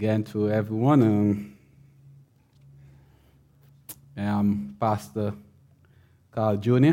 [0.00, 1.02] again to everyone.
[1.02, 1.58] Um,
[4.16, 5.34] I'm Pastor
[6.30, 6.92] Carl Jr.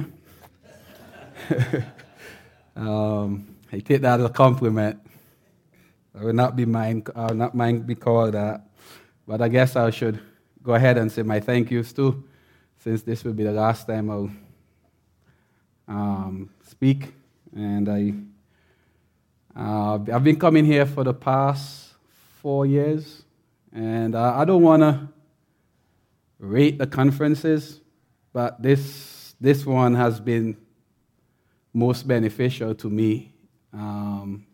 [2.75, 4.99] um, I take that as a compliment.
[6.19, 8.67] I will not be mind, I will not mind be called that.
[9.25, 10.19] But I guess I should
[10.61, 12.25] go ahead and say my thank yous too,
[12.79, 14.29] since this will be the last time I'll
[15.87, 17.13] um, speak.
[17.55, 18.13] And I,
[19.57, 21.86] uh, I've been coming here for the past
[22.47, 23.23] four years,
[23.73, 25.09] and uh, I don't want to
[26.39, 27.81] rate the conferences,
[28.31, 30.55] but this, this one has been
[31.73, 33.33] most beneficial to me.
[33.73, 34.45] Um,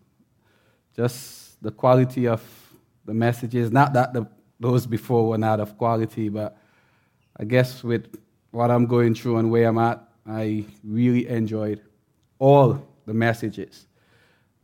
[0.96, 2.42] just the quality of
[3.06, 4.26] the messages, not that the,
[4.60, 6.58] those before were not of quality, but
[7.38, 8.08] I guess with
[8.50, 11.80] what I'm going through and where I'm at, I really enjoyed
[12.40, 13.86] all the messages.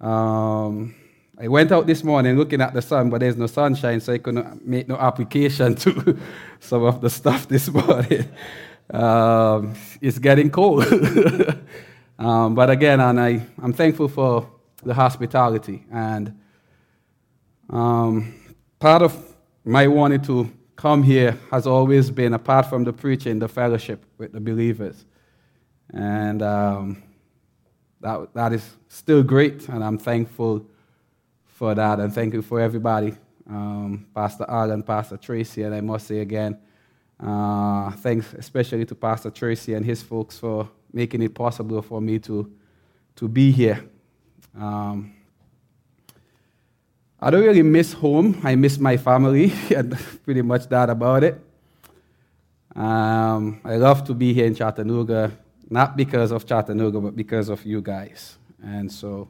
[0.02, 0.96] Um,
[1.42, 4.18] I went out this morning looking at the sun, but there's no sunshine, so I
[4.18, 6.20] couldn't make no application to
[6.60, 8.28] some of the stuff this morning.
[8.92, 10.84] Um, it's getting cold.
[12.20, 14.52] um, but again, and I, I'm thankful for
[14.84, 15.86] the hospitality.
[15.90, 16.38] And
[17.70, 18.34] um,
[18.78, 19.16] part of
[19.64, 24.34] my wanting to come here has always been, apart from the preaching, the fellowship with
[24.34, 25.06] the believers.
[25.94, 27.02] And um,
[28.02, 30.66] that, that is still great, and I'm thankful
[31.60, 32.00] for that.
[32.00, 33.14] And thank you for everybody,
[33.50, 36.58] um, Pastor Alan, Pastor Tracy, and I must say again,
[37.20, 42.18] uh, thanks especially to Pastor Tracy and his folks for making it possible for me
[42.20, 42.50] to,
[43.18, 43.84] to be here.
[44.58, 45.14] Um,
[47.20, 48.40] I don't really miss home.
[48.46, 51.42] I miss my family, and pretty much that about it.
[52.74, 55.38] Um, I love to be here in Chattanooga
[55.70, 58.38] not because of Chattanooga, but because of you guys.
[58.62, 59.30] And so,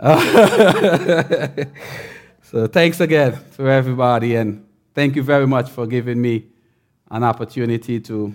[2.42, 6.46] so thanks again to everybody, and thank you very much for giving me
[7.10, 8.34] an opportunity to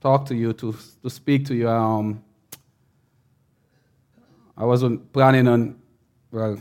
[0.00, 1.68] talk to you, to, to speak to you.
[1.68, 2.22] Um,
[4.56, 5.80] I wasn't planning on,
[6.30, 6.58] well,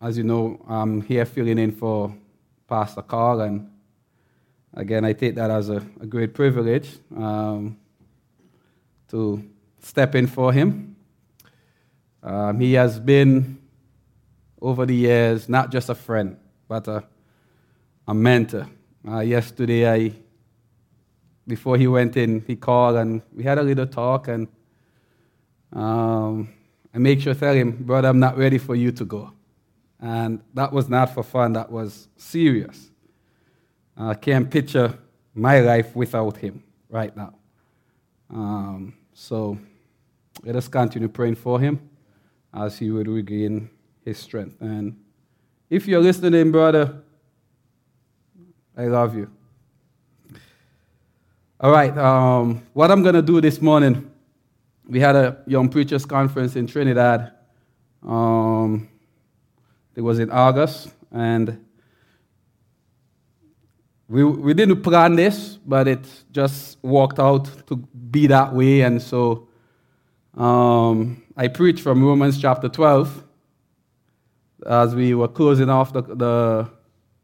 [0.00, 2.14] as you know, I'm here filling in for
[2.68, 3.70] Pastor Carl, and
[4.74, 7.76] Again, I take that as a, a great privilege um,
[9.08, 9.42] to
[9.80, 10.87] step in for him.
[12.28, 13.58] Um, he has been,
[14.60, 16.36] over the years, not just a friend,
[16.68, 17.02] but a,
[18.06, 18.68] a mentor.
[19.08, 20.12] Uh, yesterday, I,
[21.46, 24.46] before he went in, he called and we had a little talk, and
[25.72, 26.50] um,
[26.94, 29.32] I make sure tell him, brother, I'm not ready for you to go.
[29.98, 32.90] And that was not for fun, that was serious.
[33.96, 34.98] I can't picture
[35.34, 37.32] my life without him right now.
[38.28, 39.56] Um, so
[40.44, 41.87] let us continue praying for him
[42.54, 43.70] as he would regain
[44.04, 44.60] his strength.
[44.60, 44.96] And
[45.70, 47.02] if you're listening, brother,
[48.76, 49.30] I love you.
[51.60, 54.08] All right, um, what I'm going to do this morning,
[54.88, 57.32] we had a young preachers conference in Trinidad.
[58.06, 58.88] Um,
[59.96, 61.64] it was in August, and
[64.08, 68.82] we, we didn't plan this, but it just worked out to be that way.
[68.82, 69.47] And so
[70.38, 73.24] um, I preached from Romans chapter 12
[74.66, 76.70] as we were closing off the, the,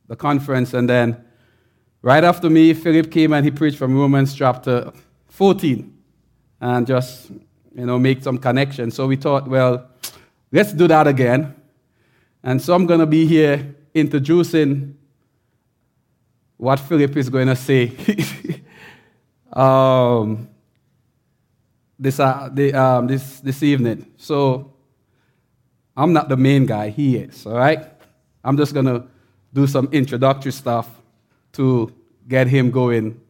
[0.08, 0.74] the conference.
[0.74, 1.24] And then
[2.02, 4.92] right after me, Philip came and he preached from Romans chapter
[5.28, 5.96] 14
[6.60, 7.30] and just,
[7.74, 8.94] you know, make some connections.
[8.94, 9.88] So we thought, well,
[10.50, 11.54] let's do that again.
[12.42, 14.98] And so I'm going to be here introducing
[16.56, 17.92] what Philip is going to say
[19.52, 20.48] um,
[21.98, 24.06] this, uh, the, um, this, this evening.
[24.16, 24.72] So
[25.96, 27.86] I'm not the main guy, he is, all right?
[28.42, 29.04] I'm just going to
[29.52, 30.90] do some introductory stuff
[31.52, 31.92] to
[32.26, 33.20] get him going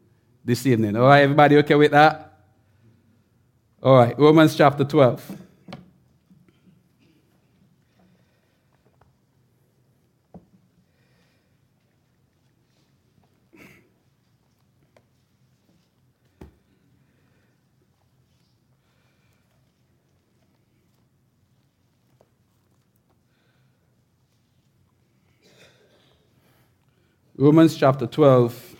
[0.44, 0.96] this evening.
[0.96, 2.38] All right, everybody okay with that?
[3.82, 5.43] All right, Romans chapter 12.
[27.44, 28.74] Romans chapter 12.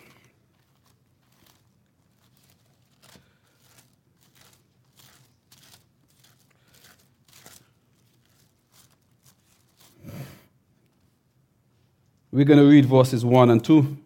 [12.31, 13.97] We're going to read verses 1 and 2.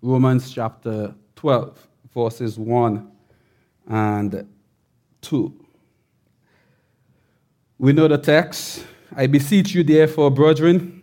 [0.00, 3.12] Romans chapter 12, verses 1
[3.88, 4.48] and
[5.20, 5.66] 2.
[7.78, 8.86] We know the text.
[9.14, 11.02] I beseech you, therefore, brethren,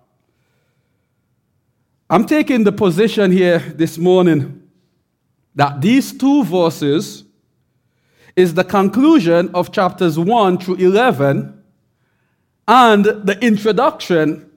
[2.11, 4.67] I'm taking the position here this morning
[5.55, 7.23] that these two verses
[8.35, 11.63] is the conclusion of chapters 1 through 11
[12.67, 14.51] and the introduction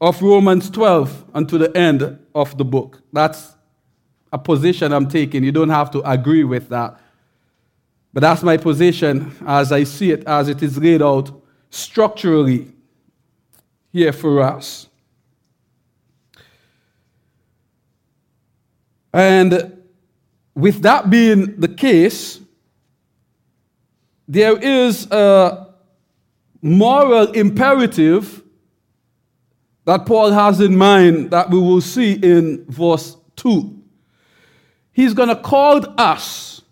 [0.00, 3.02] of Romans 12 unto the end of the book.
[3.12, 3.56] That's
[4.32, 5.42] a position I'm taking.
[5.42, 7.00] You don't have to agree with that.
[8.12, 11.32] But that's my position as I see it, as it is laid out
[11.70, 12.70] structurally
[13.92, 14.89] here for us.
[19.12, 19.82] And
[20.54, 22.40] with that being the case,
[24.28, 25.74] there is a
[26.62, 28.42] moral imperative
[29.84, 33.76] that Paul has in mind that we will see in verse 2.
[34.92, 36.62] He's going to call us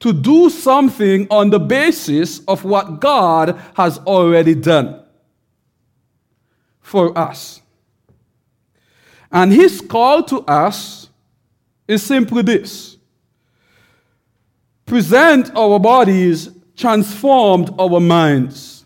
[0.00, 5.02] to do something on the basis of what God has already done
[6.80, 7.62] for us.
[9.30, 10.99] And his call to us
[11.90, 12.96] is simply this
[14.86, 18.84] present our bodies, transformed our minds.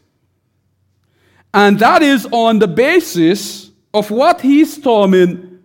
[1.52, 5.60] And that is on the basis of what he's terming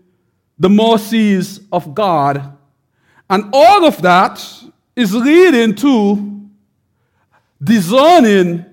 [0.58, 2.58] the mercies of God.
[3.30, 4.46] And all of that
[4.96, 6.50] is leading to
[7.62, 8.66] discerning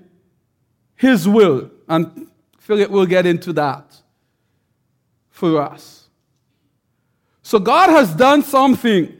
[0.95, 1.71] his will.
[1.87, 2.27] And
[2.59, 3.95] Philip will get into that
[5.29, 5.96] for us.
[7.47, 9.17] So God has done something.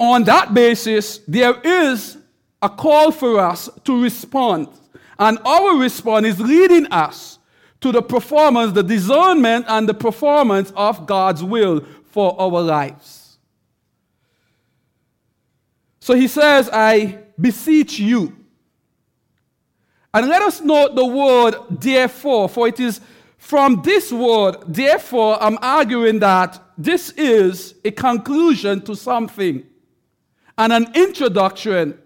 [0.00, 2.18] On that basis, there is
[2.60, 4.66] a call for us to respond.
[5.16, 7.38] And our response is leading us
[7.82, 13.38] to the performance, the discernment, and the performance of God's will for our lives.
[16.00, 18.34] So he says, I beseech you.
[20.12, 23.00] And let us note the word therefore, for it is
[23.44, 29.62] from this word, therefore, I'm arguing that this is a conclusion to something
[30.56, 31.98] and an introduction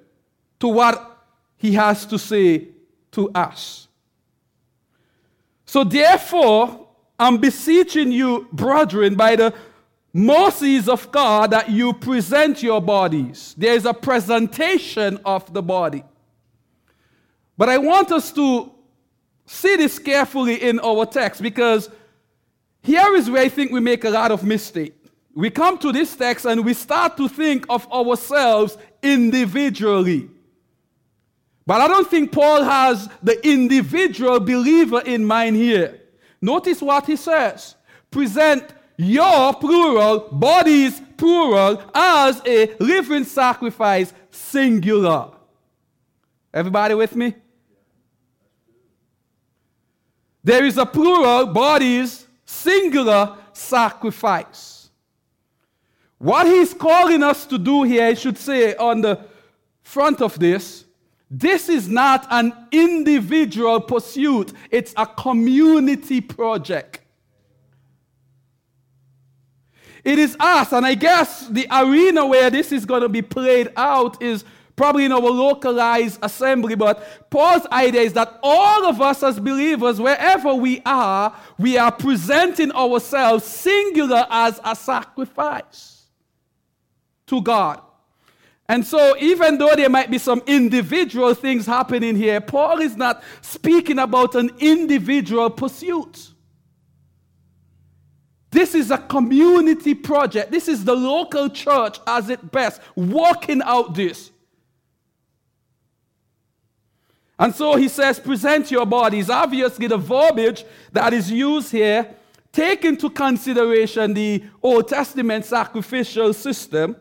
[0.59, 1.25] to what
[1.57, 2.67] he has to say
[3.13, 3.87] to us.
[5.65, 6.89] So, therefore,
[7.21, 9.55] I'm beseeching you, brethren, by the
[10.13, 13.55] mercies of God, that you present your bodies.
[13.57, 16.03] There is a presentation of the body.
[17.57, 18.73] But I want us to
[19.49, 21.89] see this carefully in our text because
[22.83, 24.95] here is where I think we make a lot of mistake.
[25.35, 30.29] We come to this text and we start to think of ourselves individually.
[31.67, 36.01] But I don't think Paul has the individual believer in mind here.
[36.41, 37.75] Notice what he says
[38.11, 38.65] present
[38.97, 45.31] your plural, bodies plural, as a living sacrifice, singular.
[46.53, 47.35] Everybody with me?
[50.49, 54.89] There is a plural, bodies, singular sacrifice.
[56.17, 59.27] What he's calling us to do here, I should say on the
[59.83, 60.87] front of this,
[61.31, 67.01] this is not an individual pursuit, it's a community project.
[70.03, 73.71] It is us, and I guess the arena where this is going to be played
[73.77, 74.47] out is
[74.79, 76.75] probably in our localized assembly.
[76.75, 81.93] But Paul's idea is that all of us as believers, wherever we are, we are
[81.93, 86.07] presenting ourselves singular as a sacrifice
[87.27, 87.83] to God.
[88.71, 93.23] And so, even though there might be some individual things happening here, Paul is not
[93.41, 96.33] speaking about an individual pursuit.
[98.51, 100.51] This is a community project.
[100.51, 104.31] This is the local church, as it best, working out this.
[107.39, 109.31] And so he says, present your bodies.
[109.31, 112.15] Obviously, the verbiage that is used here,
[112.53, 116.97] take into consideration the Old Testament sacrificial system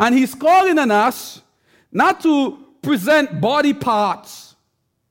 [0.00, 1.42] and he's calling on us
[1.92, 4.56] not to present body parts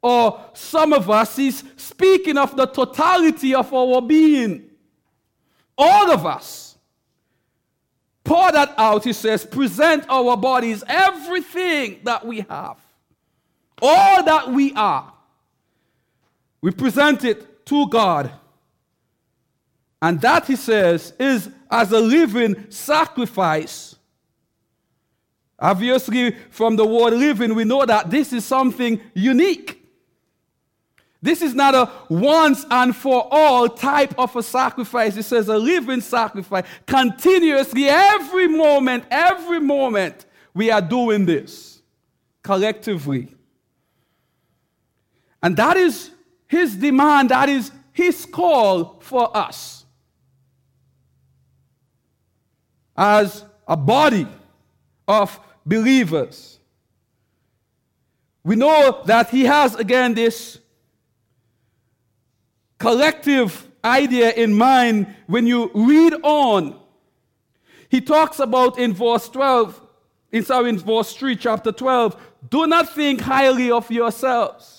[0.02, 1.36] or some of us.
[1.36, 4.68] He's speaking of the totality of our being.
[5.78, 6.76] All of us.
[8.24, 12.78] Pour that out, he says, present our bodies, everything that we have,
[13.82, 15.14] all that we are.
[16.62, 18.32] We present it to God
[20.02, 23.96] And that, he says, is as a living sacrifice.
[25.60, 29.76] Obviously, from the word living, we know that this is something unique.
[31.22, 35.18] This is not a once and for all type of a sacrifice.
[35.18, 36.66] It says a living sacrifice.
[36.88, 41.82] Continuously, every moment, every moment, we are doing this
[42.42, 43.36] collectively.
[45.42, 46.12] And that is
[46.48, 49.86] his demand, that is his call for us.
[52.96, 54.28] As a body
[55.08, 56.60] of believers,
[58.44, 60.60] we know that he has again this
[62.78, 66.80] collective idea in mind when you read on.
[67.90, 69.82] He talks about in verse 12,
[70.32, 72.16] in, sorry, in verse 3, chapter 12,
[72.50, 74.79] do not think highly of yourselves.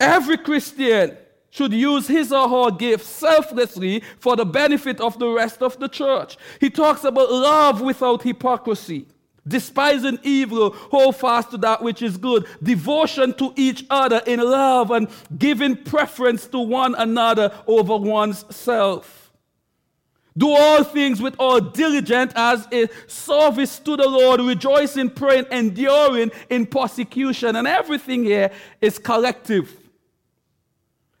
[0.00, 1.16] Every Christian
[1.50, 5.88] should use his or her gift selflessly for the benefit of the rest of the
[5.88, 6.36] church.
[6.60, 9.06] He talks about love without hypocrisy,
[9.46, 14.90] despising evil, hold fast to that which is good, devotion to each other in love,
[14.90, 19.32] and giving preference to one another over one's self.
[20.36, 26.30] Do all things with all diligence as a service to the Lord, rejoicing, praying, enduring
[26.48, 27.56] in persecution.
[27.56, 29.87] And everything here is collective.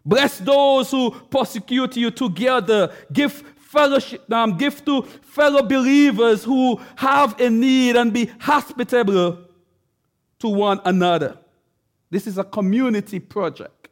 [0.08, 2.90] Bless those who persecute you together.
[3.12, 9.38] Give fellowship, um, give to fellow believers who have a need and be hospitable
[10.38, 11.36] to one another.
[12.08, 13.90] This is a community project.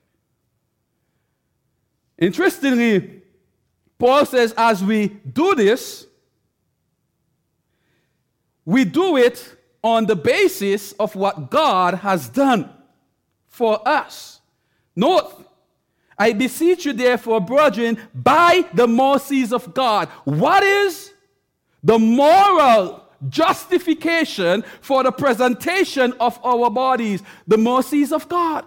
[2.17, 3.21] Interestingly,
[3.99, 6.07] Paul says, as we do this,
[8.65, 9.55] we do it
[9.85, 12.71] on the basis of what God has done
[13.49, 14.41] for us.
[14.95, 15.46] Note,
[16.19, 20.09] I beseech you, therefore, brethren, by the mercies of God.
[20.25, 21.13] What is
[21.83, 27.23] the moral justification for the presentation of our bodies?
[27.47, 28.65] The mercies of God.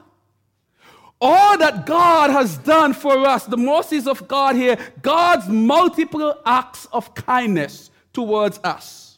[1.21, 6.87] All that God has done for us, the mercies of God here, God's multiple acts
[6.93, 9.17] of kindness towards us.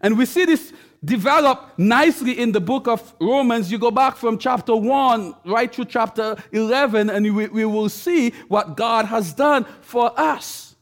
[0.00, 0.72] And we see this
[1.04, 3.72] develop nicely in the book of Romans.
[3.72, 8.30] You go back from chapter 1 right through chapter 11, and we, we will see
[8.48, 10.76] what God has done for us.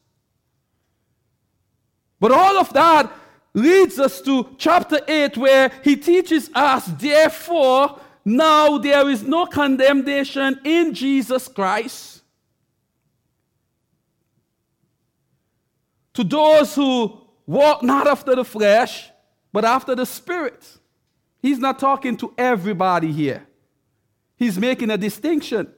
[2.21, 3.13] But all of that
[3.55, 10.61] leads us to chapter 8, where he teaches us, therefore, now there is no condemnation
[10.65, 12.23] in Jesus Christ.
[16.15, 19.09] To those who walk not after the flesh,
[19.53, 20.79] but after the Spirit.
[21.41, 23.47] He's not talking to everybody here,
[24.37, 25.73] he's making a distinction.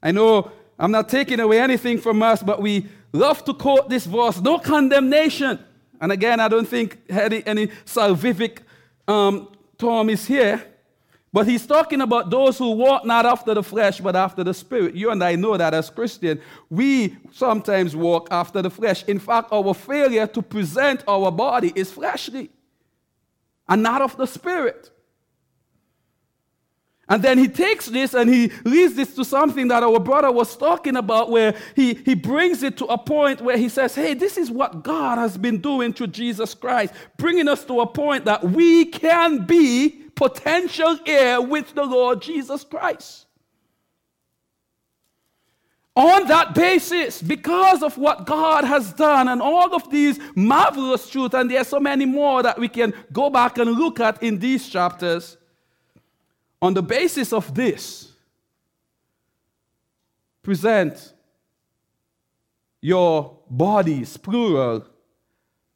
[0.00, 4.06] I know I'm not taking away anything from us, but we love to quote this
[4.06, 5.58] verse no condemnation.
[6.00, 8.58] And again, I don't think any, any salvific
[9.08, 10.64] um, term is here.
[11.38, 14.96] But he's talking about those who walk not after the flesh, but after the spirit.
[14.96, 19.04] You and I know that as Christians, we sometimes walk after the flesh.
[19.04, 22.50] In fact, our failure to present our body is fleshly
[23.68, 24.90] and not of the spirit.
[27.08, 30.56] And then he takes this and he leads this to something that our brother was
[30.56, 34.38] talking about, where he, he brings it to a point where he says, Hey, this
[34.38, 38.42] is what God has been doing through Jesus Christ, bringing us to a point that
[38.42, 43.26] we can be potential heir with the Lord Jesus Christ.
[45.94, 51.34] On that basis, because of what God has done and all of these marvelous truths,
[51.34, 54.40] and there are so many more that we can go back and look at in
[54.40, 55.36] these chapters,
[56.60, 58.12] on the basis of this,
[60.42, 61.12] present
[62.80, 64.84] your bodies, plural,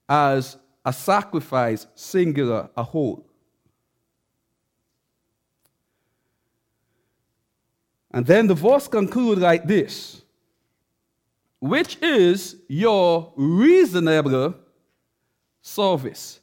[0.08, 3.31] as a sacrifice, singular, a whole.
[8.12, 10.22] And then the verse concludes like this
[11.62, 14.52] which is your reasonable
[15.60, 16.40] service.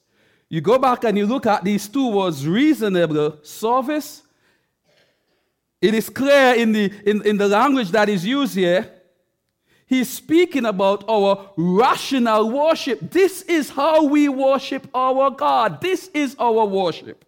[0.47, 4.23] You go back and you look at these two words, reasonable service.
[5.81, 8.89] It is clear in the, in, in the language that is used here.
[9.87, 13.11] He's speaking about our rational worship.
[13.11, 15.81] This is how we worship our God.
[15.81, 17.25] This is our worship.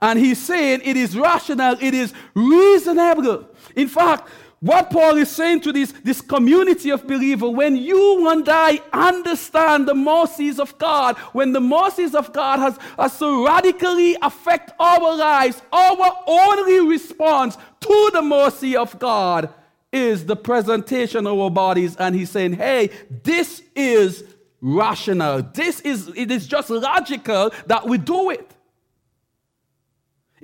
[0.00, 3.48] And he's saying it is rational, it is reasonable.
[3.76, 4.28] In fact,
[4.64, 9.86] what Paul is saying to this, this community of believers, when you and I understand
[9.86, 15.14] the mercies of God, when the mercies of God has, has so radically affect our
[15.16, 19.52] lives, our only response to the mercy of God
[19.92, 21.94] is the presentation of our bodies.
[21.96, 22.88] And he's saying, hey,
[23.22, 24.24] this is
[24.62, 25.42] rational.
[25.42, 28.50] This is, it is just logical that we do it.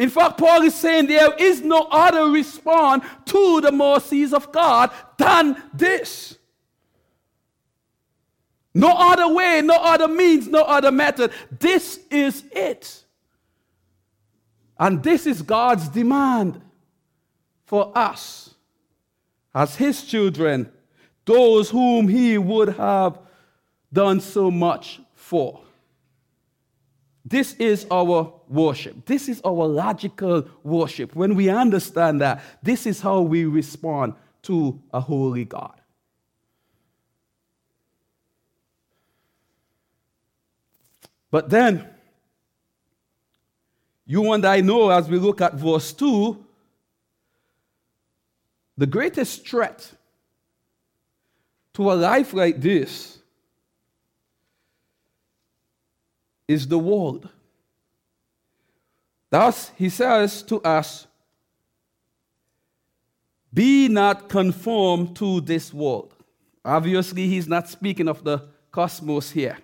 [0.01, 4.91] In fact, Paul is saying there is no other response to the mercies of God
[5.19, 6.39] than this.
[8.73, 11.33] No other way, no other means, no other method.
[11.51, 13.05] This is it.
[14.79, 16.63] And this is God's demand
[17.67, 18.55] for us
[19.55, 20.73] as His children,
[21.27, 23.19] those whom He would have
[23.93, 25.61] done so much for.
[27.23, 29.07] This is our worship.
[29.07, 31.15] This is our logical worship.
[31.15, 35.81] When we understand that, this is how we respond to a holy God.
[41.31, 41.89] But then,
[44.05, 46.45] you and I know as we look at verse 2,
[48.77, 49.93] the greatest threat
[51.75, 53.19] to a life like this
[56.49, 57.29] is the world.
[59.31, 61.07] Thus, he says to us,
[63.55, 66.15] Be not conformed to this world.
[66.65, 69.59] Obviously, he's not speaking of the cosmos here.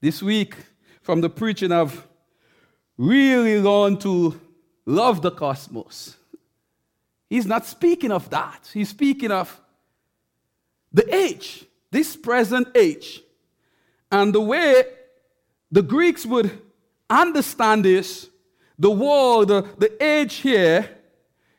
[0.00, 0.54] This week,
[1.02, 2.06] from the preaching, I've
[2.96, 4.40] really learned to
[4.86, 6.16] love the cosmos.
[7.28, 8.70] He's not speaking of that.
[8.72, 9.60] He's speaking of
[10.92, 13.22] the age, this present age.
[14.10, 14.84] And the way
[15.70, 16.62] the Greeks would
[17.10, 18.30] understand this,
[18.78, 20.88] the world, the, the age here,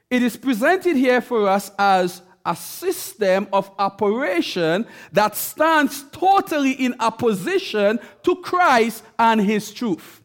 [0.10, 6.96] it is presented here for us as a system of operation that stands totally in
[7.00, 10.22] opposition to Christ and his truth.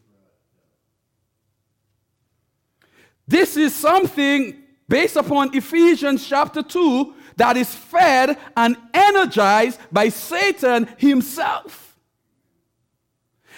[3.27, 4.55] This is something
[4.87, 11.97] based upon Ephesians chapter 2 that is fed and energized by Satan himself.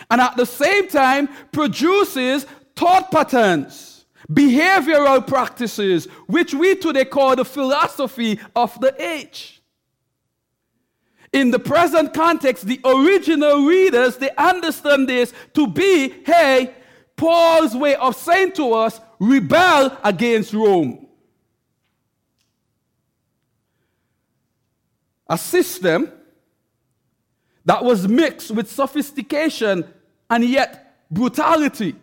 [0.09, 2.45] And at the same time produces
[2.77, 9.61] thought patterns, behavioral practices, which we today call the philosophy of the age.
[11.33, 16.73] In the present context, the original readers, they understand this to be, hey,
[17.15, 21.07] Paul's way of saying to us, rebel against Rome.
[25.27, 26.11] A system
[27.65, 29.83] that was mixed with sophistication
[30.29, 31.95] and yet brutality.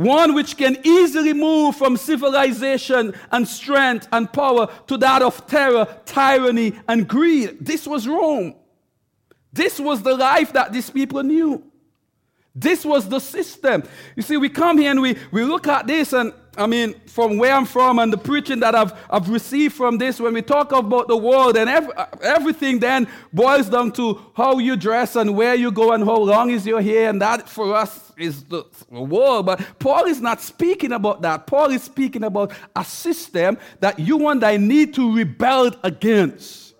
[0.00, 5.86] One which can easily move from civilization and strength and power to that of terror,
[6.06, 7.58] tyranny, and greed.
[7.60, 8.54] This was Rome.
[9.52, 11.62] This was the life that these people knew.
[12.54, 13.82] This was the system.
[14.16, 17.38] You see, we come here and we, we look at this, and I mean, from
[17.38, 20.72] where I'm from and the preaching that I've, I've received from this, when we talk
[20.72, 25.54] about the world and every, everything then boils down to how you dress and where
[25.54, 29.46] you go and how long is your hair, and that for us is the world.
[29.46, 31.46] But Paul is not speaking about that.
[31.46, 36.74] Paul is speaking about a system that you and I need to rebel against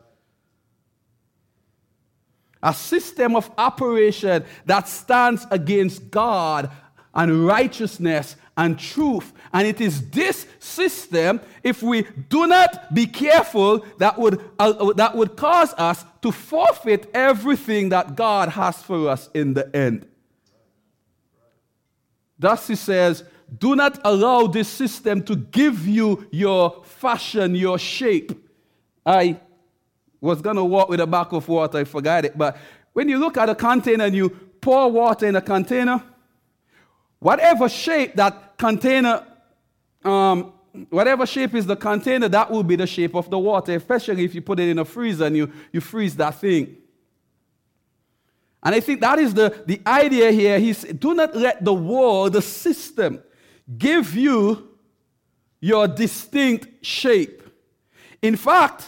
[2.62, 6.70] a system of operation that stands against God
[7.14, 9.32] and righteousness and truth.
[9.52, 15.16] And it is this system, if we do not be careful, that would, uh, that
[15.16, 20.06] would cause us to forfeit everything that God has for us in the end.
[22.38, 23.24] Thus, he says,
[23.58, 28.32] do not allow this system to give you your fashion, your shape.
[29.04, 29.40] I
[30.20, 32.38] was going to walk with a bucket of water, I forgot it.
[32.38, 32.56] But
[32.92, 36.02] when you look at a container and you pour water in a container,
[37.18, 39.26] whatever shape that container,
[40.04, 40.52] um,
[40.90, 44.34] whatever shape is the container, that will be the shape of the water, especially if
[44.34, 46.76] you put it in a freezer and you, you freeze that thing.
[48.62, 50.58] And I think that is the, the idea here.
[50.58, 53.22] He's do not let the world, the system,
[53.78, 54.68] give you
[55.60, 57.42] your distinct shape.
[58.20, 58.86] In fact,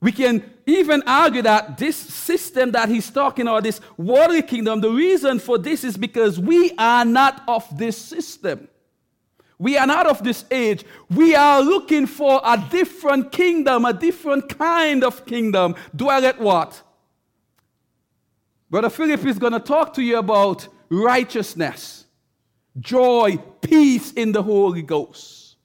[0.00, 4.90] we can even argue that this system that he's talking about, this worldly kingdom, the
[4.90, 8.68] reason for this is because we are not of this system.
[9.58, 10.84] We are not of this age.
[11.08, 15.76] We are looking for a different kingdom, a different kind of kingdom.
[15.94, 16.82] Dwell at what?
[18.68, 22.06] Brother Philip is going to talk to you about righteousness,
[22.78, 25.56] joy, peace in the Holy Ghost.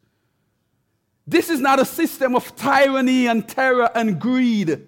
[1.26, 4.88] This is not a system of tyranny and terror and greed,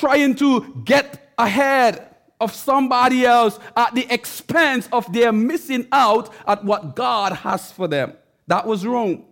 [0.00, 2.06] trying to get ahead
[2.40, 7.86] of somebody else at the expense of their missing out at what God has for
[7.86, 8.14] them.
[8.46, 9.24] That was Rome.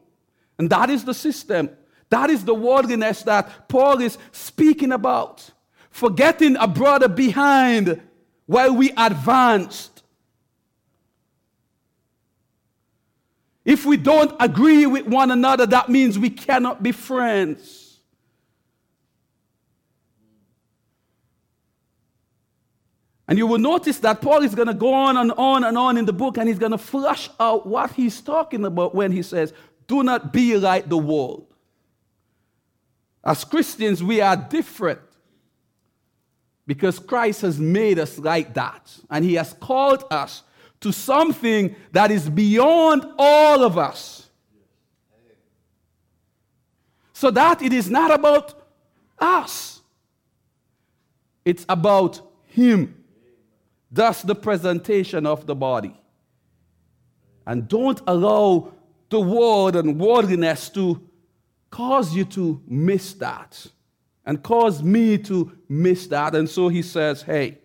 [0.58, 1.70] And that is the system.
[2.10, 5.50] That is the worldliness that Paul is speaking about.
[5.90, 8.00] Forgetting a brother behind
[8.46, 10.02] while we advanced.
[13.64, 17.87] If we don't agree with one another, that means we cannot be friends.
[23.28, 25.98] And you will notice that Paul is going to go on and on and on
[25.98, 29.22] in the book, and he's going to flush out what he's talking about when he
[29.22, 29.52] says,
[29.86, 31.46] Do not be like the world.
[33.22, 35.00] As Christians, we are different
[36.66, 40.42] because Christ has made us like that, and he has called us
[40.80, 44.30] to something that is beyond all of us.
[47.12, 48.54] So that it is not about
[49.18, 49.82] us,
[51.44, 52.97] it's about him.
[53.90, 55.98] Thus, the presentation of the body.
[57.46, 58.72] And don't allow
[59.08, 61.00] the world and worldliness to
[61.70, 63.66] cause you to miss that
[64.26, 66.34] and cause me to miss that.
[66.34, 67.58] And so he says, hey,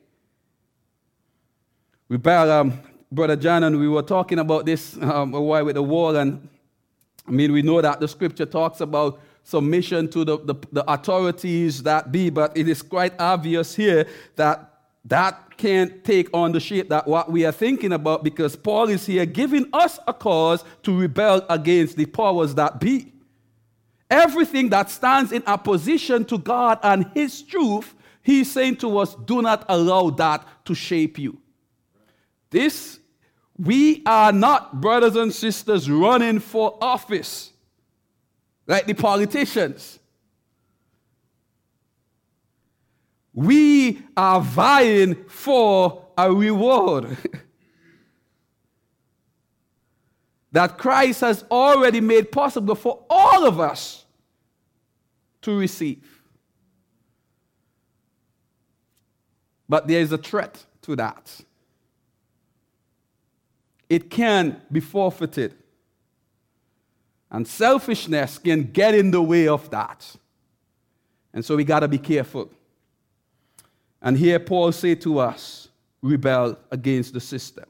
[2.07, 2.79] we better, um,
[3.11, 6.15] Brother John, and we were talking about this um, a while with the war.
[6.15, 6.47] And
[7.27, 11.83] I mean, we know that the scripture talks about submission to the, the, the authorities
[11.83, 14.07] that be, but it is quite obvious here
[14.37, 14.72] that
[15.05, 19.05] that can't take on the shape that what we are thinking about because Paul is
[19.05, 23.11] here giving us a cause to rebel against the powers that be.
[24.09, 29.41] Everything that stands in opposition to God and His truth, He's saying to us, do
[29.41, 31.39] not allow that to shape you.
[32.49, 32.99] This,
[33.57, 37.51] we are not brothers and sisters running for office
[38.67, 39.99] like the politicians.
[43.33, 47.17] We are vying for a reward
[50.51, 54.05] that Christ has already made possible for all of us
[55.41, 56.21] to receive.
[59.67, 61.41] But there is a threat to that.
[63.89, 65.55] It can be forfeited.
[67.31, 70.15] And selfishness can get in the way of that.
[71.33, 72.51] And so we got to be careful.
[74.03, 75.69] And here Paul say to us,
[76.01, 77.63] rebel against the system.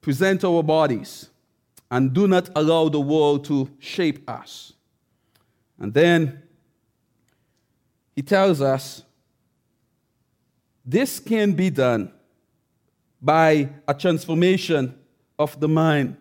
[0.00, 1.28] Present our bodies
[1.90, 4.72] and do not allow the world to shape us.
[5.80, 6.42] And then
[8.14, 9.02] he tells us
[10.86, 12.12] this can be done
[13.20, 14.94] by a transformation
[15.38, 16.16] of the mind.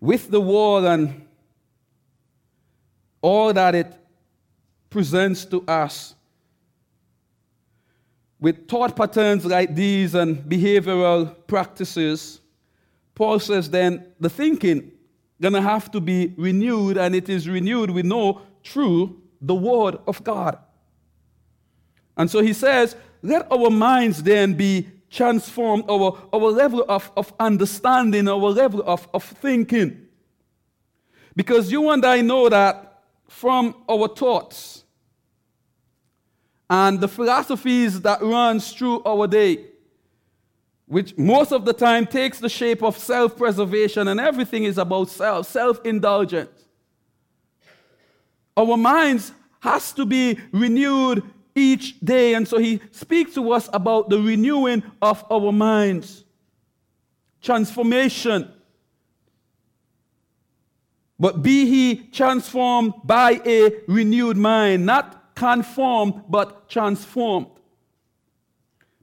[0.00, 1.26] With the world and
[3.20, 3.98] all that it
[4.92, 6.14] presents to us.
[8.38, 12.40] With thought patterns like these and behavioral practices,
[13.14, 14.92] Paul says then the thinking
[15.40, 20.22] gonna have to be renewed, and it is renewed, we know, through the word of
[20.22, 20.56] God.
[22.16, 27.32] And so he says, let our minds then be transformed, our, our level of, of
[27.40, 30.06] understanding, our level of, of thinking.
[31.34, 34.81] Because you and I know that from our thoughts,
[36.72, 39.66] and the philosophies that runs through our day,
[40.86, 45.46] which most of the time takes the shape of self-preservation and everything is about self,
[45.46, 46.64] self-indulgence.
[48.56, 51.22] Our minds has to be renewed
[51.54, 52.32] each day.
[52.32, 56.24] And so he speaks to us about the renewing of our minds,
[57.42, 58.50] transformation.
[61.20, 67.46] But be he transformed by a renewed mind, not conformed, but transformed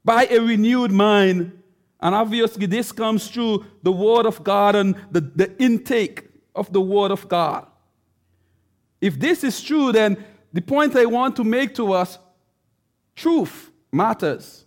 [0.03, 1.61] by a renewed mind.
[2.01, 6.81] And obviously, this comes through the Word of God and the, the intake of the
[6.81, 7.67] Word of God.
[9.01, 12.17] If this is true, then the point I want to make to us
[13.15, 14.65] truth matters.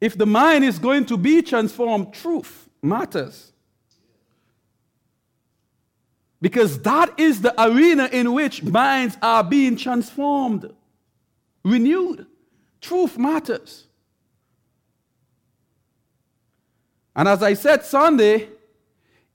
[0.00, 3.52] If the mind is going to be transformed, truth matters.
[6.40, 10.72] Because that is the arena in which minds are being transformed,
[11.64, 12.26] renewed.
[12.80, 13.86] Truth matters.
[17.16, 18.48] And as I said Sunday,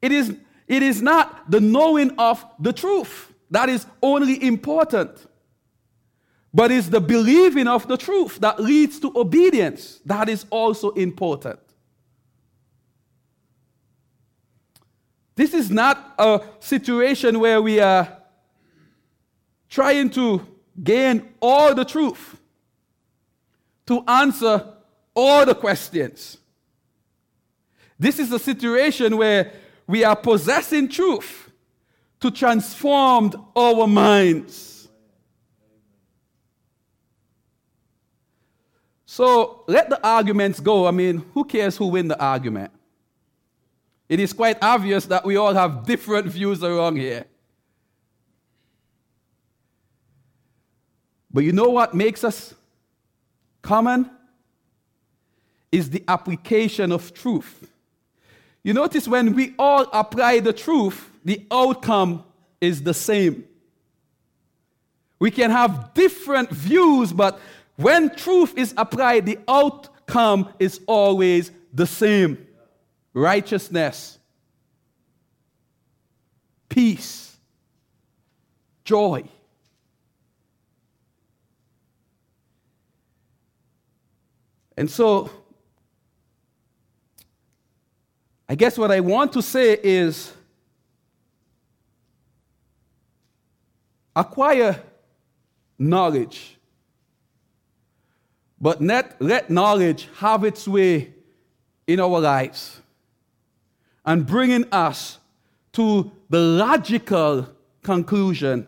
[0.01, 0.33] it is,
[0.67, 5.11] it is not the knowing of the truth that is only important,
[6.53, 11.59] but it's the believing of the truth that leads to obedience that is also important.
[15.35, 18.17] This is not a situation where we are
[19.69, 20.45] trying to
[20.81, 22.39] gain all the truth,
[23.87, 24.67] to answer
[25.15, 26.37] all the questions.
[27.97, 29.51] This is a situation where
[29.87, 31.51] we are possessing truth
[32.19, 34.87] to transform our minds.
[39.05, 40.87] So let the arguments go.
[40.87, 42.71] I mean, who cares who win the argument?
[44.13, 47.25] It is quite obvious that we all have different views around here.
[51.33, 52.53] But you know what makes us
[53.63, 54.11] common?
[55.71, 57.67] Is the application of truth.
[58.61, 62.23] You notice when we all apply the truth, the outcome
[62.61, 63.45] is the same.
[65.17, 67.39] We can have different views, but
[67.77, 72.45] when truth is applied, the outcome is always the same
[73.13, 74.17] righteousness,
[76.69, 77.37] peace,
[78.83, 79.23] joy.
[84.75, 85.29] And so,
[88.49, 90.33] I guess what I want to say is
[94.15, 94.81] acquire
[95.77, 96.57] knowledge,
[98.59, 101.13] but let, let knowledge have its way
[101.85, 102.81] in our lives
[104.05, 105.19] and bringing us
[105.73, 107.47] to the logical
[107.81, 108.67] conclusion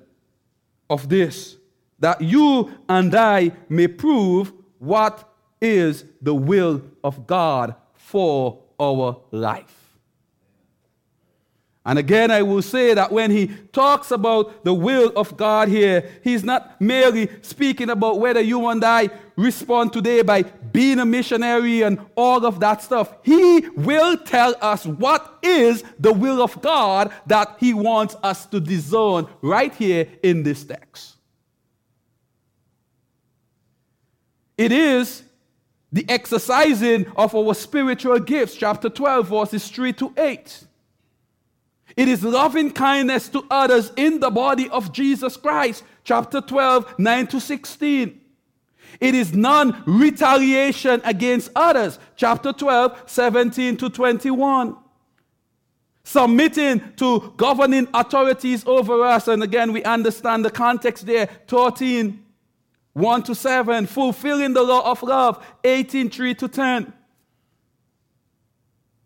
[0.89, 1.58] of this
[2.00, 5.28] that you and I may prove what
[5.62, 9.85] is the will of God for our life.
[11.88, 16.10] And again, I will say that when he talks about the will of God here,
[16.24, 21.84] he's not merely speaking about whether you and I respond today by being a missionary
[21.84, 23.13] and all of that stuff.
[23.21, 28.60] He will tell us what is the will of God that he wants us to
[28.60, 31.17] discern right here in this text.
[34.58, 35.21] It is
[35.91, 40.64] the exercising of our spiritual gifts, chapter 12, verses 3 to 8.
[41.95, 47.27] It is loving kindness to others in the body of Jesus Christ, chapter 12, 9
[47.27, 48.21] to 16.
[48.99, 54.75] It is non retaliation against others, chapter 12, 17 to 21.
[56.03, 62.23] Submitting to governing authorities over us, and again, we understand the context there, 13,
[62.93, 63.88] 1 to 7.
[63.88, 66.93] Fulfilling the law of love, 18, 3 to 10.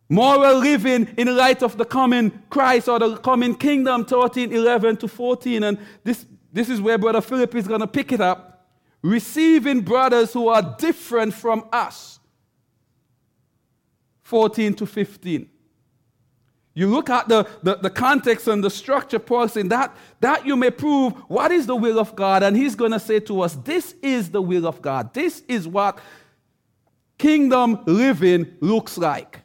[0.10, 5.08] Moral living in light of the coming Christ or the coming kingdom, 13, 11 to
[5.08, 5.64] 14.
[5.64, 8.68] And this, this is where Brother Philip is going to pick it up.
[9.04, 12.20] Receiving brothers who are different from us,
[14.24, 15.50] 14 to 15.
[16.74, 20.56] You look at the, the, the, context and the structure, Paul saying that, that you
[20.56, 22.42] may prove what is the will of God.
[22.42, 25.14] And he's going to say to us, this is the will of God.
[25.14, 26.00] This is what
[27.18, 29.42] kingdom living looks like.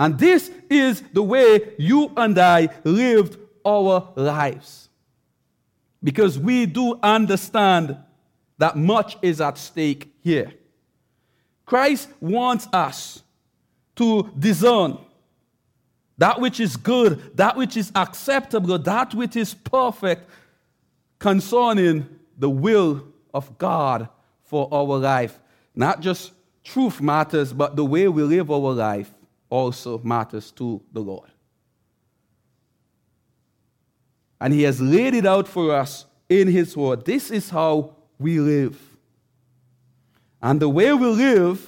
[0.00, 4.88] And this is the way you and I lived our lives.
[6.02, 7.98] Because we do understand
[8.56, 10.54] that much is at stake here.
[11.66, 13.22] Christ wants us
[13.96, 14.96] to discern
[16.16, 20.30] that which is good, that which is acceptable, that which is perfect
[21.18, 22.08] concerning
[22.38, 24.08] the will of God
[24.44, 25.38] for our life.
[25.74, 26.32] Not just
[26.64, 29.12] truth matters, but the way we live our life
[29.50, 31.28] also matters to the Lord.
[34.40, 37.04] And He has laid it out for us in His Word.
[37.04, 38.80] This is how we live.
[40.40, 41.66] And the way we live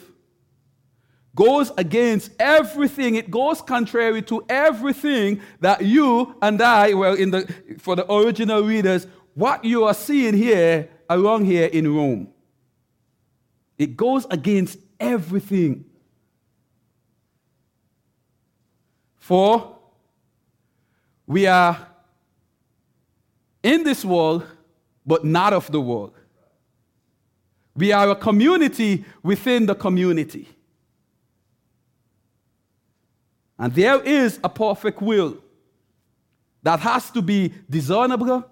[1.34, 3.16] goes against everything.
[3.16, 8.62] It goes contrary to everything that you and I, well, in the, for the original
[8.62, 12.28] readers, what you are seeing here, around here in Rome.
[13.78, 15.84] It goes against everything
[19.22, 19.78] For
[21.28, 21.78] we are
[23.62, 24.44] in this world,
[25.06, 26.12] but not of the world.
[27.76, 30.48] We are a community within the community.
[33.56, 35.38] And there is a perfect will
[36.64, 38.44] that has to be discernible.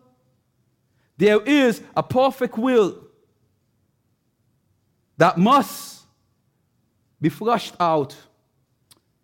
[1.16, 2.96] There is a perfect will
[5.16, 6.02] that must
[7.20, 8.14] be flushed out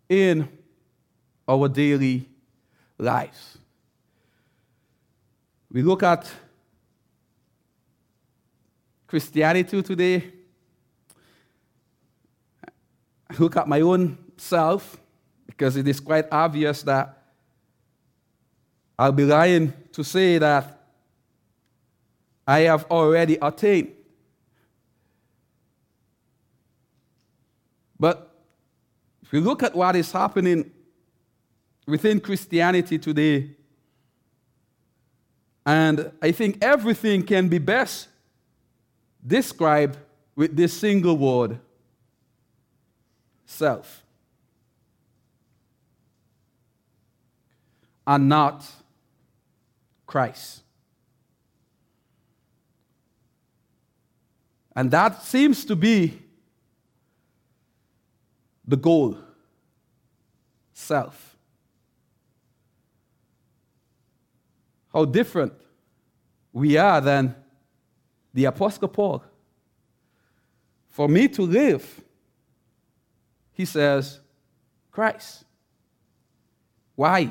[0.09, 0.56] in
[1.48, 2.28] our daily
[2.98, 3.59] lives.
[5.70, 6.30] We look at
[9.06, 10.32] Christianity today.
[13.30, 14.96] I look at my own self
[15.46, 17.22] because it is quite obvious that
[18.98, 20.80] I'll be lying to say that
[22.46, 23.92] I have already attained.
[27.98, 28.30] But
[29.22, 30.70] if we look at what is happening
[31.87, 33.51] within Christianity today,
[35.64, 38.09] and I think everything can be best
[39.27, 39.99] described
[40.37, 41.59] with this single word
[43.44, 44.03] self.
[48.07, 48.64] And not
[50.07, 50.62] Christ.
[54.77, 56.22] And that seems to be
[58.66, 59.16] the goal
[60.72, 61.36] self.
[64.96, 65.52] How different
[66.54, 67.35] we are than
[68.32, 69.22] the Apostle Paul.
[70.88, 72.00] For me to live,
[73.52, 74.20] he says,
[74.90, 75.44] Christ.
[76.94, 77.30] Why?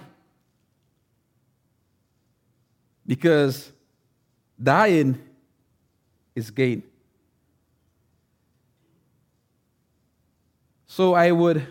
[3.04, 3.72] Because
[4.62, 5.20] dying
[6.36, 6.84] is gain.
[10.86, 11.66] So I would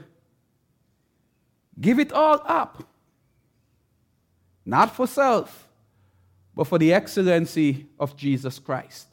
[1.81, 2.83] give it all up,
[4.67, 5.69] not for self,
[6.55, 9.09] but for the excellency of Jesus Christ.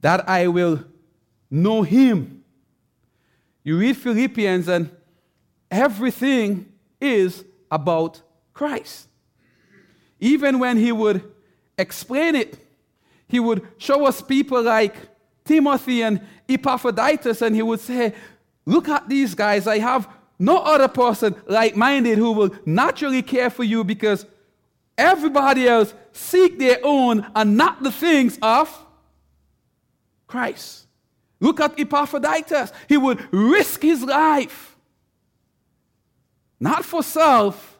[0.00, 0.84] That I will
[1.50, 2.44] know Him.
[3.64, 4.90] You read Philippians, and
[5.70, 8.20] everything is about
[8.52, 9.08] Christ.
[10.20, 11.22] Even when He would
[11.78, 12.58] explain it,
[13.28, 14.94] He would show us people like
[15.44, 18.14] Timothy and Epaphroditus, and He would say,
[18.64, 19.66] Look at these guys.
[19.66, 24.26] I have no other person like minded who will naturally care for you because
[24.96, 28.68] everybody else seek their own and not the things of
[30.26, 30.86] Christ.
[31.40, 32.72] Look at Epaphroditus.
[32.88, 34.76] He would risk his life,
[36.60, 37.78] not for self,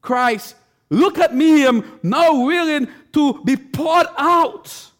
[0.00, 0.54] Christ.
[0.88, 4.90] Look at me, I'm now willing to be poured out.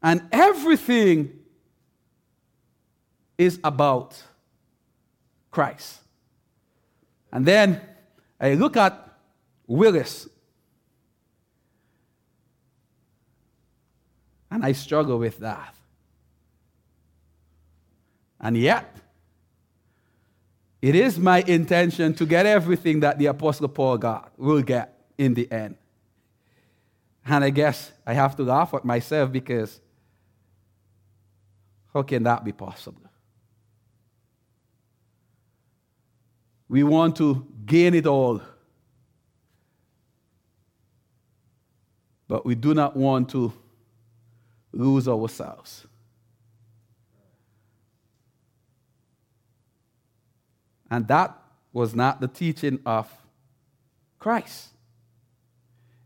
[0.00, 1.36] And everything
[3.36, 4.22] is about
[5.50, 5.98] Christ.
[7.32, 7.80] And then
[8.40, 9.08] I look at
[9.66, 10.28] Willis.
[14.50, 15.74] And I struggle with that.
[18.40, 18.96] And yet,
[20.80, 25.34] it is my intention to get everything that the Apostle Paul got, will get in
[25.34, 25.76] the end.
[27.26, 29.80] And I guess I have to laugh at myself because
[31.92, 33.07] how can that be possible?
[36.68, 38.42] We want to gain it all.
[42.26, 43.52] But we do not want to
[44.72, 45.86] lose ourselves.
[50.90, 51.36] And that
[51.72, 53.10] was not the teaching of
[54.18, 54.68] Christ.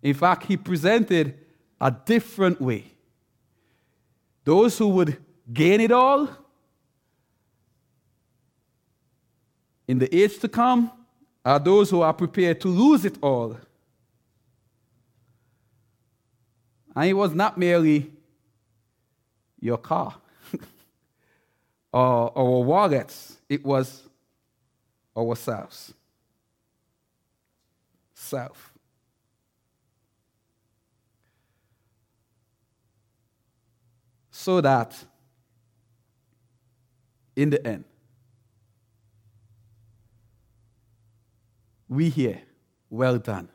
[0.03, 1.38] In fact, he presented
[1.81, 2.87] a different way.
[4.44, 5.18] Those who would
[5.53, 6.29] gain it all
[9.87, 10.90] in the age to come
[11.45, 13.57] are those who are prepared to lose it all.
[16.95, 18.12] And it was not merely
[19.61, 20.14] your car
[21.92, 24.03] or our wallets, it was
[25.16, 25.95] ourselves.
[28.14, 28.73] Self.
[34.31, 35.05] So that
[37.37, 37.85] in the end,
[41.92, 42.40] we hear,
[42.88, 43.48] well done.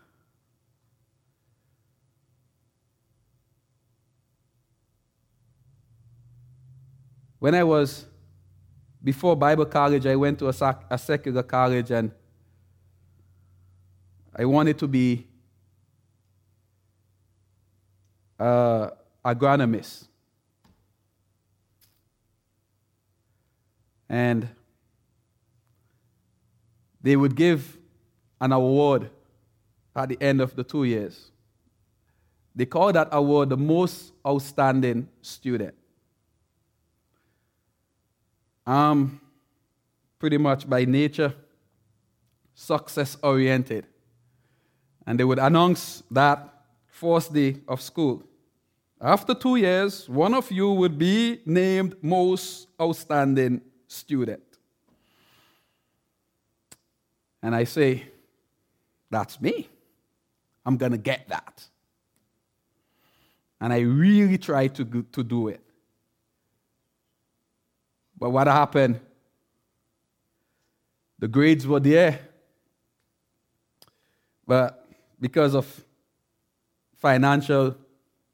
[7.40, 8.06] When I was
[9.04, 12.12] before Bible college, I went to a, a secular college and
[14.36, 15.28] I wanted to be
[18.38, 18.92] an
[19.26, 20.08] agronomist.
[24.10, 24.50] And
[27.02, 27.77] they would give
[28.40, 29.10] an award
[29.96, 31.32] at the end of the two years.
[32.56, 35.76] They call that award the most outstanding student.
[38.66, 39.22] I'm
[40.20, 41.34] pretty much by nature
[42.54, 43.86] success oriented.
[45.06, 46.54] And they would announce that
[46.88, 48.24] first day of school.
[49.00, 54.42] After two years, one of you would be named most outstanding student.
[57.44, 58.08] And I say,
[59.10, 59.70] that's me.
[60.66, 61.64] I'm going to get that.
[63.60, 65.62] And I really tried to, to do it.
[68.20, 69.00] But what happened?
[71.20, 72.20] The grades were there.
[74.46, 74.88] But
[75.20, 75.66] because of
[76.98, 77.76] financial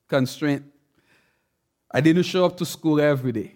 [0.08, 0.64] constraint,
[1.92, 3.56] I didn't show up to school every day.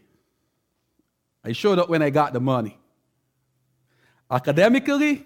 [1.43, 2.77] I showed up when I got the money.
[4.29, 5.25] Academically,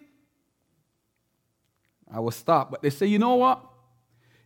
[2.13, 2.71] I will stop.
[2.71, 3.63] But they say, you know what?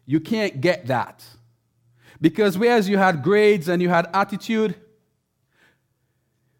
[0.05, 1.23] You can't get that.
[2.21, 4.75] Because whereas you had grades and you had attitude,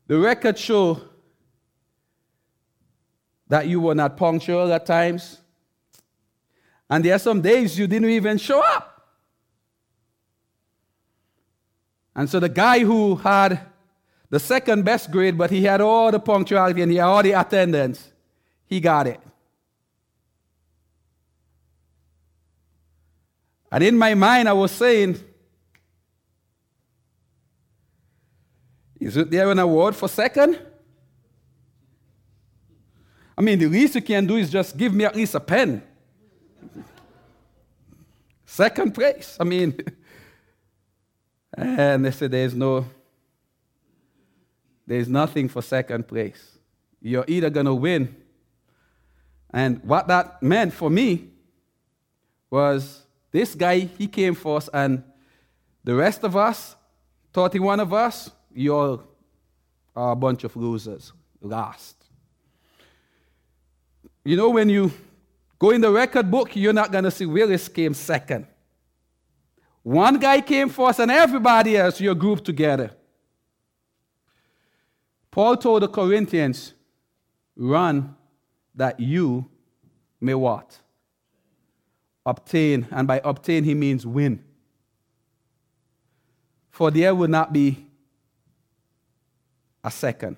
[0.07, 1.01] the records show
[3.47, 5.39] that you were not punctual at times.
[6.89, 8.91] And there are some days you didn't even show up.
[12.15, 13.59] And so the guy who had
[14.29, 17.33] the second best grade, but he had all the punctuality and he had all the
[17.33, 18.11] attendance,
[18.65, 19.19] he got it.
[23.75, 25.19] And in my mind, I was saying,
[29.01, 30.61] Isn't there an award for second?
[33.37, 35.83] I mean, the least you can do is just give me at least a pen.
[38.45, 39.35] second place.
[39.41, 39.77] I mean,
[41.57, 42.85] and they said there's no,
[44.87, 46.59] there's nothing for second place.
[47.01, 48.15] You're either going to win.
[49.49, 51.27] And what that meant for me
[52.49, 53.04] was
[53.35, 55.03] this guy, he came first, and
[55.83, 56.75] the rest of us,
[57.33, 59.03] 31 of us, you all
[59.93, 61.11] are a bunch of losers,
[61.41, 61.97] last.
[64.23, 64.89] You know, when you
[65.59, 68.47] go in the record book, you're not going to see Willis came second.
[69.83, 72.91] One guy came first, and everybody else, you're grouped together.
[75.29, 76.73] Paul told the Corinthians,
[77.57, 78.15] run
[78.73, 79.49] that you
[80.21, 80.79] may what?
[82.25, 84.43] Obtain, and by obtain he means win.
[86.69, 87.85] For there will not be
[89.83, 90.37] a second.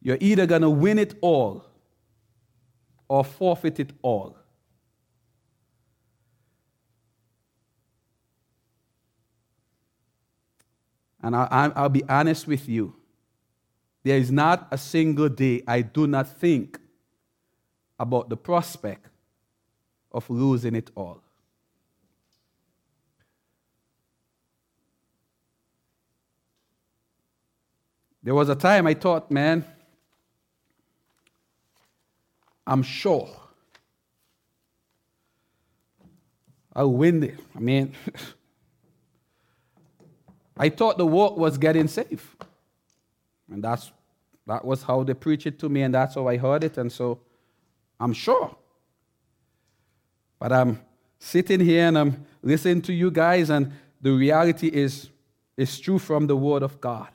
[0.00, 1.64] You're either going to win it all
[3.08, 4.36] or forfeit it all.
[11.20, 12.94] And I, will be honest with you.
[14.04, 16.78] There is not a single day I do not think
[17.98, 19.10] about the prospect
[20.12, 21.20] of losing it all.
[28.22, 29.64] There was a time I thought, man,
[32.66, 33.28] I'm sure
[36.74, 37.38] I'll win it.
[37.56, 37.94] I mean,
[40.56, 42.36] I thought the work was getting safe.
[43.50, 43.90] And that's,
[44.46, 46.78] that was how they preached it to me, and that's how I heard it.
[46.78, 47.20] And so
[47.98, 48.54] I'm sure.
[50.38, 50.80] But I'm
[51.18, 55.10] sitting here and I'm listening to you guys, and the reality is,
[55.56, 57.08] is true from the Word of God.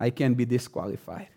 [0.00, 1.28] I can be disqualified.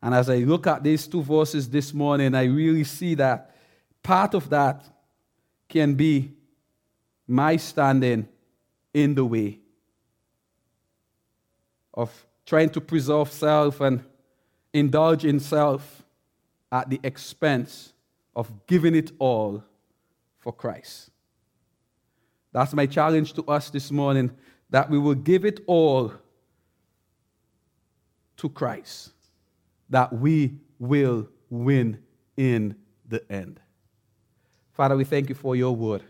[0.00, 3.54] And as I look at these two verses this morning, I really see that
[4.02, 4.84] part of that
[5.68, 6.32] can be
[7.26, 8.28] my standing
[8.94, 9.58] in the way
[11.92, 14.04] of trying to preserve self and
[14.72, 16.02] indulge in self
[16.70, 17.92] at the expense
[18.36, 19.62] of giving it all
[20.38, 21.10] for Christ.
[22.52, 24.30] That's my challenge to us this morning
[24.70, 26.12] that we will give it all
[28.36, 29.10] to Christ,
[29.90, 31.98] that we will win
[32.36, 32.76] in
[33.08, 33.60] the end.
[34.72, 36.02] Father, we thank you for your word.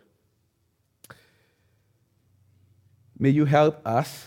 [3.18, 4.26] May you help us.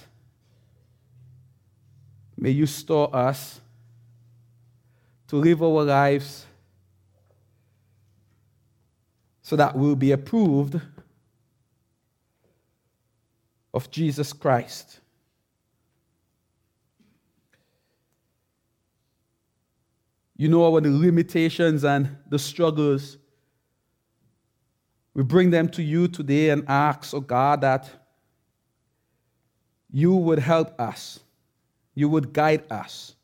[2.38, 3.61] May you store us
[5.32, 6.46] to live our lives
[9.42, 10.78] so that we'll be approved
[13.74, 15.00] of Jesus Christ.
[20.36, 23.16] You know our limitations and the struggles.
[25.14, 27.90] We bring them to you today and ask, oh God, that
[29.90, 31.22] you would help us,
[31.96, 33.16] you would guide us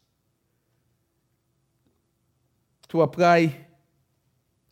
[2.90, 3.56] to apply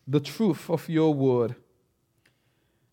[0.08, 1.56] the truth of your word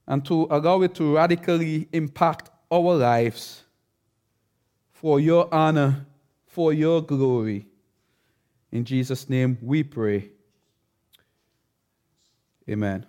[0.07, 3.62] and to allow it to radically impact our lives
[4.93, 6.07] for your honor,
[6.47, 7.66] for your glory.
[8.70, 10.31] In Jesus' name we pray.
[12.68, 13.07] Amen.